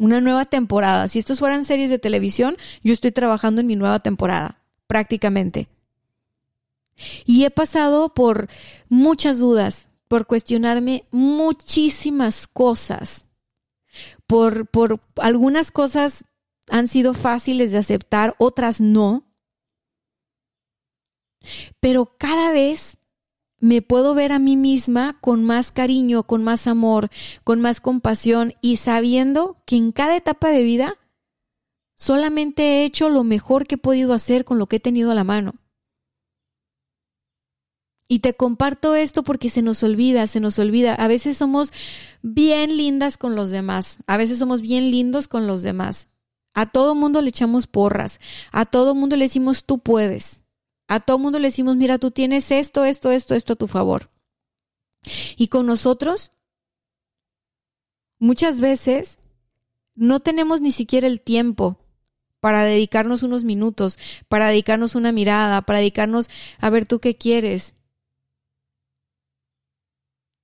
[0.00, 1.08] una nueva temporada.
[1.08, 5.68] Si estos fueran series de televisión, yo estoy trabajando en mi nueva temporada, prácticamente.
[7.26, 8.48] Y he pasado por
[8.88, 13.26] muchas dudas, por cuestionarme muchísimas cosas.
[14.26, 16.24] Por, por algunas cosas
[16.70, 19.24] han sido fáciles de aceptar, otras no.
[21.78, 22.96] Pero cada vez
[23.60, 27.10] me puedo ver a mí misma con más cariño, con más amor,
[27.44, 30.98] con más compasión y sabiendo que en cada etapa de vida
[31.94, 35.14] solamente he hecho lo mejor que he podido hacer con lo que he tenido a
[35.14, 35.54] la mano.
[38.08, 40.94] Y te comparto esto porque se nos olvida, se nos olvida.
[40.94, 41.70] A veces somos
[42.22, 46.08] bien lindas con los demás, a veces somos bien lindos con los demás.
[46.52, 48.18] A todo mundo le echamos porras,
[48.50, 50.39] a todo mundo le decimos tú puedes.
[50.90, 54.10] A todo mundo le decimos, mira, tú tienes esto, esto, esto, esto a tu favor.
[55.36, 56.32] Y con nosotros,
[58.18, 59.20] muchas veces,
[59.94, 61.78] no tenemos ni siquiera el tiempo
[62.40, 66.28] para dedicarnos unos minutos, para dedicarnos una mirada, para dedicarnos
[66.58, 67.76] a ver tú qué quieres.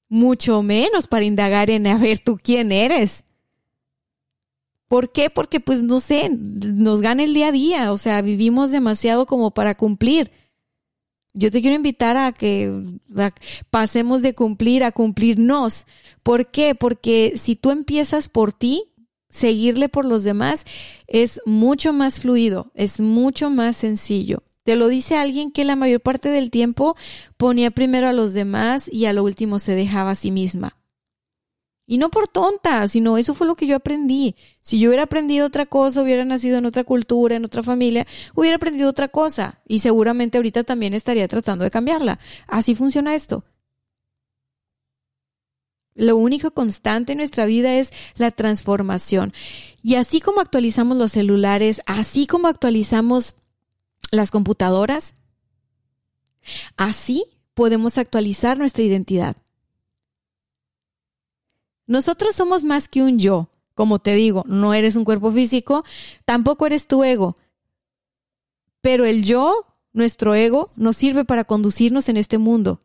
[0.08, 3.24] Mucho menos para indagar en a ver tú quién eres.
[4.88, 5.30] ¿Por qué?
[5.30, 9.52] Porque pues no sé, nos gana el día a día, o sea, vivimos demasiado como
[9.52, 10.30] para cumplir.
[11.34, 12.82] Yo te quiero invitar a que
[13.70, 15.86] pasemos de cumplir a cumplirnos.
[16.22, 16.74] ¿Por qué?
[16.74, 18.94] Porque si tú empiezas por ti,
[19.28, 20.64] seguirle por los demás
[21.06, 24.42] es mucho más fluido, es mucho más sencillo.
[24.62, 26.96] Te lo dice alguien que la mayor parte del tiempo
[27.36, 30.76] ponía primero a los demás y a lo último se dejaba a sí misma.
[31.86, 34.34] Y no por tonta, sino eso fue lo que yo aprendí.
[34.60, 38.56] Si yo hubiera aprendido otra cosa, hubiera nacido en otra cultura, en otra familia, hubiera
[38.56, 39.60] aprendido otra cosa.
[39.68, 42.18] Y seguramente ahorita también estaría tratando de cambiarla.
[42.48, 43.44] Así funciona esto.
[45.94, 49.32] Lo único constante en nuestra vida es la transformación.
[49.80, 53.36] Y así como actualizamos los celulares, así como actualizamos
[54.10, 55.14] las computadoras,
[56.76, 57.24] así
[57.54, 59.36] podemos actualizar nuestra identidad.
[61.86, 63.48] Nosotros somos más que un yo.
[63.74, 65.84] Como te digo, no eres un cuerpo físico,
[66.24, 67.36] tampoco eres tu ego.
[68.80, 72.80] Pero el yo, nuestro ego, nos sirve para conducirnos en este mundo.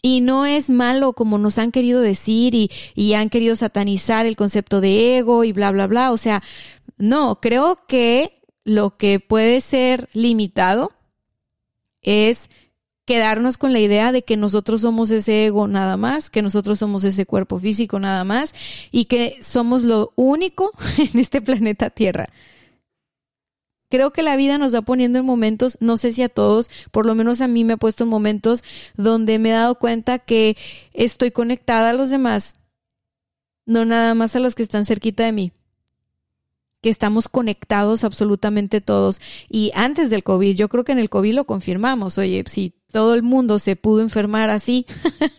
[0.00, 4.36] Y no es malo como nos han querido decir y, y, han querido satanizar el
[4.36, 6.12] concepto de ego y bla, bla, bla.
[6.12, 6.42] O sea,
[6.96, 10.92] no, creo que lo que puede ser limitado
[12.02, 12.48] es
[13.06, 17.04] quedarnos con la idea de que nosotros somos ese ego nada más, que nosotros somos
[17.04, 18.54] ese cuerpo físico nada más
[18.90, 22.28] y que somos lo único en este planeta Tierra.
[23.88, 27.06] Creo que la vida nos va poniendo en momentos, no sé si a todos, por
[27.06, 28.64] lo menos a mí me ha puesto en momentos
[28.96, 30.56] donde me he dado cuenta que
[30.92, 32.56] estoy conectada a los demás,
[33.64, 35.52] no nada más a los que están cerquita de mí
[36.86, 39.20] que estamos conectados absolutamente todos.
[39.48, 42.16] Y antes del COVID, yo creo que en el COVID lo confirmamos.
[42.16, 44.86] Oye, si todo el mundo se pudo enfermar así,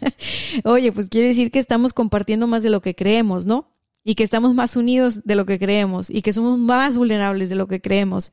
[0.63, 3.69] oye, pues quiere decir que estamos compartiendo más de lo que creemos, ¿no?
[4.03, 7.55] Y que estamos más unidos de lo que creemos y que somos más vulnerables de
[7.55, 8.31] lo que creemos.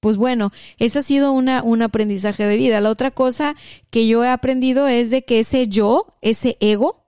[0.00, 2.80] Pues bueno, ese ha sido una, un aprendizaje de vida.
[2.80, 3.54] La otra cosa
[3.90, 7.06] que yo he aprendido es de que ese yo, ese ego,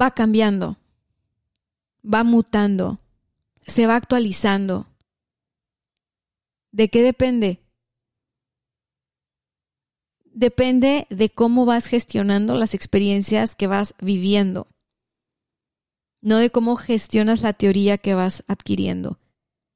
[0.00, 0.76] va cambiando
[2.02, 3.00] va mutando,
[3.66, 4.86] se va actualizando.
[6.72, 7.60] ¿De qué depende?
[10.40, 14.68] Depende de cómo vas gestionando las experiencias que vas viviendo,
[16.22, 19.18] no de cómo gestionas la teoría que vas adquiriendo.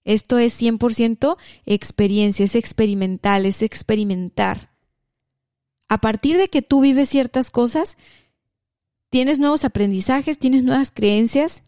[0.04, 1.36] Esto es 100%
[1.66, 4.74] experiencia, es experimental, es experimentar.
[5.90, 7.98] A partir de que tú vives ciertas cosas,
[9.10, 11.62] tienes nuevos aprendizajes, tienes nuevas creencias.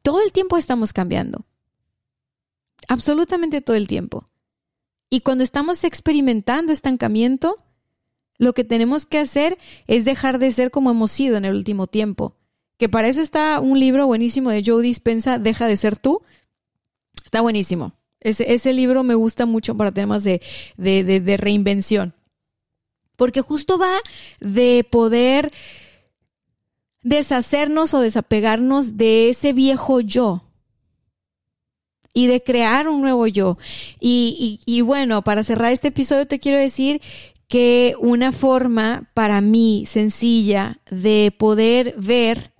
[0.00, 1.44] Todo el tiempo estamos cambiando.
[2.88, 4.31] Absolutamente todo el tiempo.
[5.12, 7.54] Y cuando estamos experimentando estancamiento,
[8.38, 11.86] lo que tenemos que hacer es dejar de ser como hemos sido en el último
[11.86, 12.34] tiempo.
[12.78, 16.22] Que para eso está un libro buenísimo de Joe Dispensa, Deja de ser tú.
[17.26, 17.92] Está buenísimo.
[18.20, 20.40] Ese, libro me gusta mucho para temas de,
[20.78, 22.14] de, de reinvención.
[23.14, 23.98] Porque justo va
[24.40, 25.52] de poder
[27.02, 30.51] deshacernos o desapegarnos de ese viejo yo
[32.14, 33.58] y de crear un nuevo yo.
[34.00, 37.00] Y, y, y, bueno, para cerrar este episodio te quiero decir
[37.48, 42.52] que una forma para mí sencilla de poder ver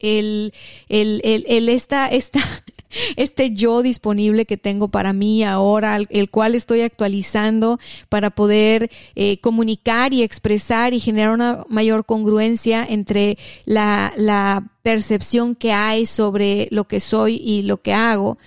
[0.00, 0.52] el,
[0.88, 2.40] el, el, el esta, esta,
[3.16, 9.38] este yo disponible que tengo para mí ahora, el cual estoy actualizando para poder eh,
[9.38, 16.68] comunicar y expresar y generar una mayor congruencia entre la, la percepción que hay sobre
[16.70, 18.38] lo que soy y lo que hago.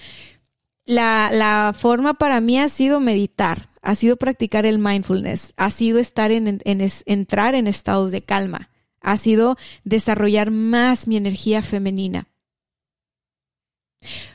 [0.86, 5.99] La, la forma para mí ha sido meditar, ha sido practicar el mindfulness, ha sido
[5.99, 8.69] estar en, en entrar en estados de calma,
[9.01, 12.27] ha sido desarrollar más mi energía femenina.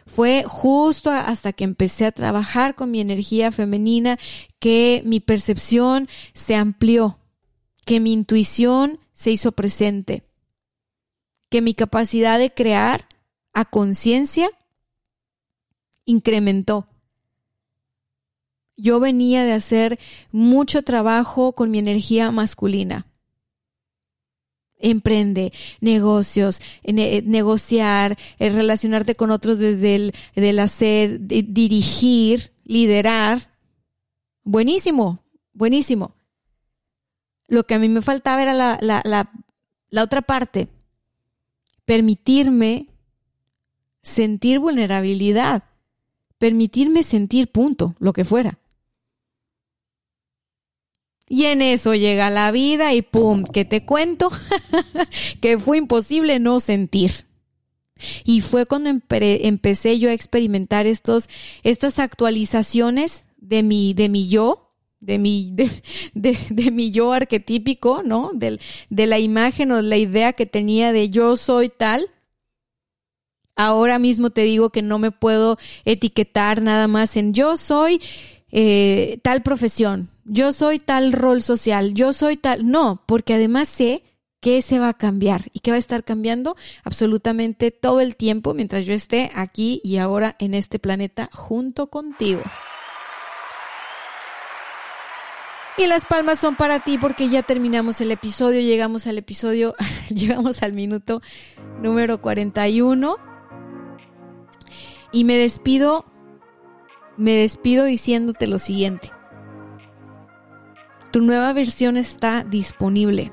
[0.07, 4.19] Fue justo hasta que empecé a trabajar con mi energía femenina
[4.59, 7.19] que mi percepción se amplió,
[7.85, 10.25] que mi intuición se hizo presente,
[11.51, 13.09] que mi capacidad de crear
[13.53, 14.51] a conciencia
[16.09, 16.87] incrementó.
[18.77, 19.99] Yo venía de hacer
[20.33, 23.07] mucho trabajo con mi energía masculina
[24.81, 33.51] emprende negocios, negociar, relacionarte con otros desde el hacer, dirigir, liderar.
[34.45, 36.15] Buenísimo, buenísimo.
[37.49, 39.31] Lo que a mí me faltaba era la, la,
[39.91, 40.69] la otra parte,
[41.85, 42.87] permitirme
[44.03, 45.65] sentir vulnerabilidad,
[46.39, 48.59] permitirme sentir punto, lo que fuera.
[51.29, 53.45] Y en eso llega la vida y ¡pum!
[53.45, 54.31] que te cuento
[55.41, 57.27] que fue imposible no sentir.
[58.25, 61.29] Y fue cuando empecé yo a experimentar estos,
[61.65, 65.71] estas actualizaciones de mi, de mi yo, de mi, de,
[66.15, 68.31] de, mi yo arquetípico, ¿no?
[68.35, 72.09] De, de la imagen o la idea que tenía de yo soy tal.
[73.59, 78.01] Ahora mismo te digo que no me puedo etiquetar nada más en yo soy
[78.53, 84.05] eh, tal profesión, yo soy tal rol social, yo soy tal, no, porque además sé
[84.41, 86.55] que se va a cambiar y que va a estar cambiando
[86.85, 92.43] absolutamente todo el tiempo mientras yo esté aquí y ahora en este planeta junto contigo.
[95.77, 99.75] Y las palmas son para ti porque ya terminamos el episodio, llegamos al episodio,
[100.11, 101.23] llegamos al minuto
[101.83, 103.28] número 41.
[105.13, 106.05] Y me despido,
[107.17, 109.11] me despido diciéndote lo siguiente.
[111.11, 113.33] Tu nueva versión está disponible.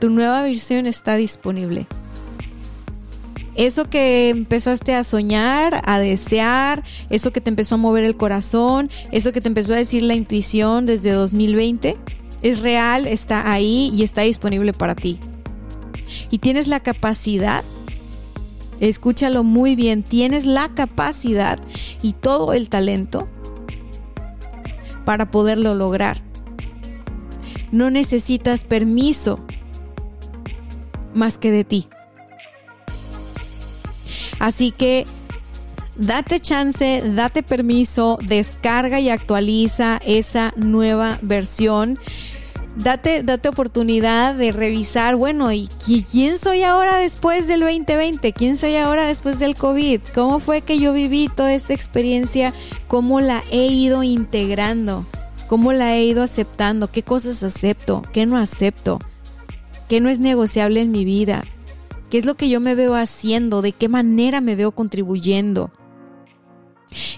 [0.00, 1.86] Tu nueva versión está disponible.
[3.54, 8.90] Eso que empezaste a soñar, a desear, eso que te empezó a mover el corazón,
[9.12, 11.96] eso que te empezó a decir la intuición desde 2020,
[12.42, 15.20] es real, está ahí y está disponible para ti.
[16.30, 17.64] Y tienes la capacidad,
[18.80, 21.58] escúchalo muy bien, tienes la capacidad
[22.02, 23.28] y todo el talento
[25.04, 26.22] para poderlo lograr.
[27.72, 29.40] No necesitas permiso
[31.14, 31.88] más que de ti.
[34.38, 35.06] Así que
[35.96, 41.98] date chance, date permiso, descarga y actualiza esa nueva versión
[42.76, 45.68] date, date oportunidad de revisar, bueno, ¿y
[46.10, 48.32] quién soy ahora después del 2020?
[48.32, 50.00] ¿Quién soy ahora después del COVID?
[50.14, 52.52] ¿Cómo fue que yo viví toda esta experiencia?
[52.88, 55.06] ¿Cómo la he ido integrando?
[55.48, 56.90] ¿Cómo la he ido aceptando?
[56.90, 58.02] ¿Qué cosas acepto?
[58.12, 58.98] ¿Qué no acepto?
[59.88, 61.44] ¿Qué no es negociable en mi vida?
[62.10, 63.60] ¿Qué es lo que yo me veo haciendo?
[63.60, 65.70] ¿De qué manera me veo contribuyendo?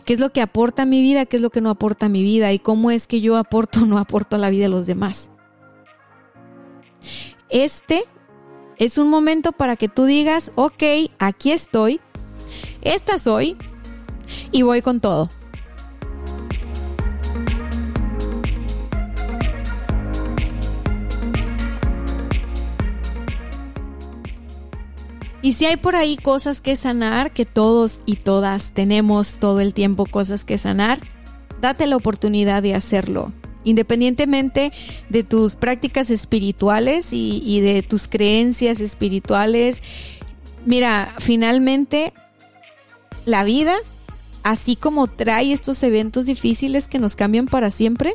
[0.04, 1.26] ¿Qué es lo que aporta a mi vida?
[1.26, 2.52] ¿Qué es lo que no aporta a mi vida?
[2.52, 5.30] ¿Y cómo es que yo aporto o no aporto a la vida de los demás?
[7.48, 8.04] Este
[8.78, 10.82] es un momento para que tú digas, ok,
[11.18, 12.00] aquí estoy,
[12.82, 13.56] esta soy
[14.52, 15.28] y voy con todo.
[25.42, 29.74] Y si hay por ahí cosas que sanar, que todos y todas tenemos todo el
[29.74, 30.98] tiempo cosas que sanar,
[31.60, 33.32] date la oportunidad de hacerlo
[33.66, 34.72] independientemente
[35.10, 39.82] de tus prácticas espirituales y, de tus creencias espirituales.
[40.64, 42.14] Mira, finalmente
[43.26, 43.74] la vida,
[44.44, 48.14] así como trae estos eventos difíciles que nos cambian para siempre,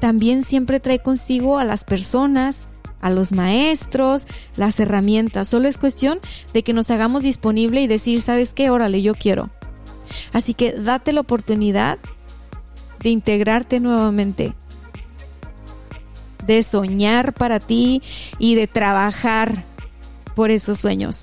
[0.00, 2.68] también siempre trae consigo a las personas,
[3.00, 5.48] a los maestros, las herramientas.
[5.48, 6.20] Solo es cuestión
[6.52, 8.68] de que nos hagamos disponible y decir, ¿sabes qué?
[8.68, 9.48] Órale, yo quiero.
[10.32, 11.98] Así que date la oportunidad
[13.00, 14.54] de integrarte nuevamente,
[16.46, 18.02] de soñar para ti
[18.38, 19.64] y de trabajar
[20.34, 21.22] por esos sueños.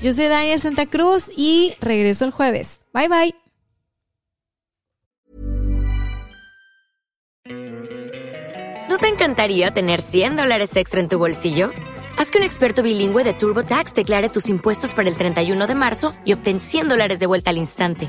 [0.00, 2.80] Yo soy Dania Santa Cruz y regreso el jueves.
[2.92, 3.34] Bye bye.
[8.88, 11.70] ¿No te encantaría tener 100 dólares extra en tu bolsillo?
[12.16, 16.12] Haz que un experto bilingüe de TurboTax declare tus impuestos para el 31 de marzo
[16.24, 18.08] y obtén 100 dólares de vuelta al instante.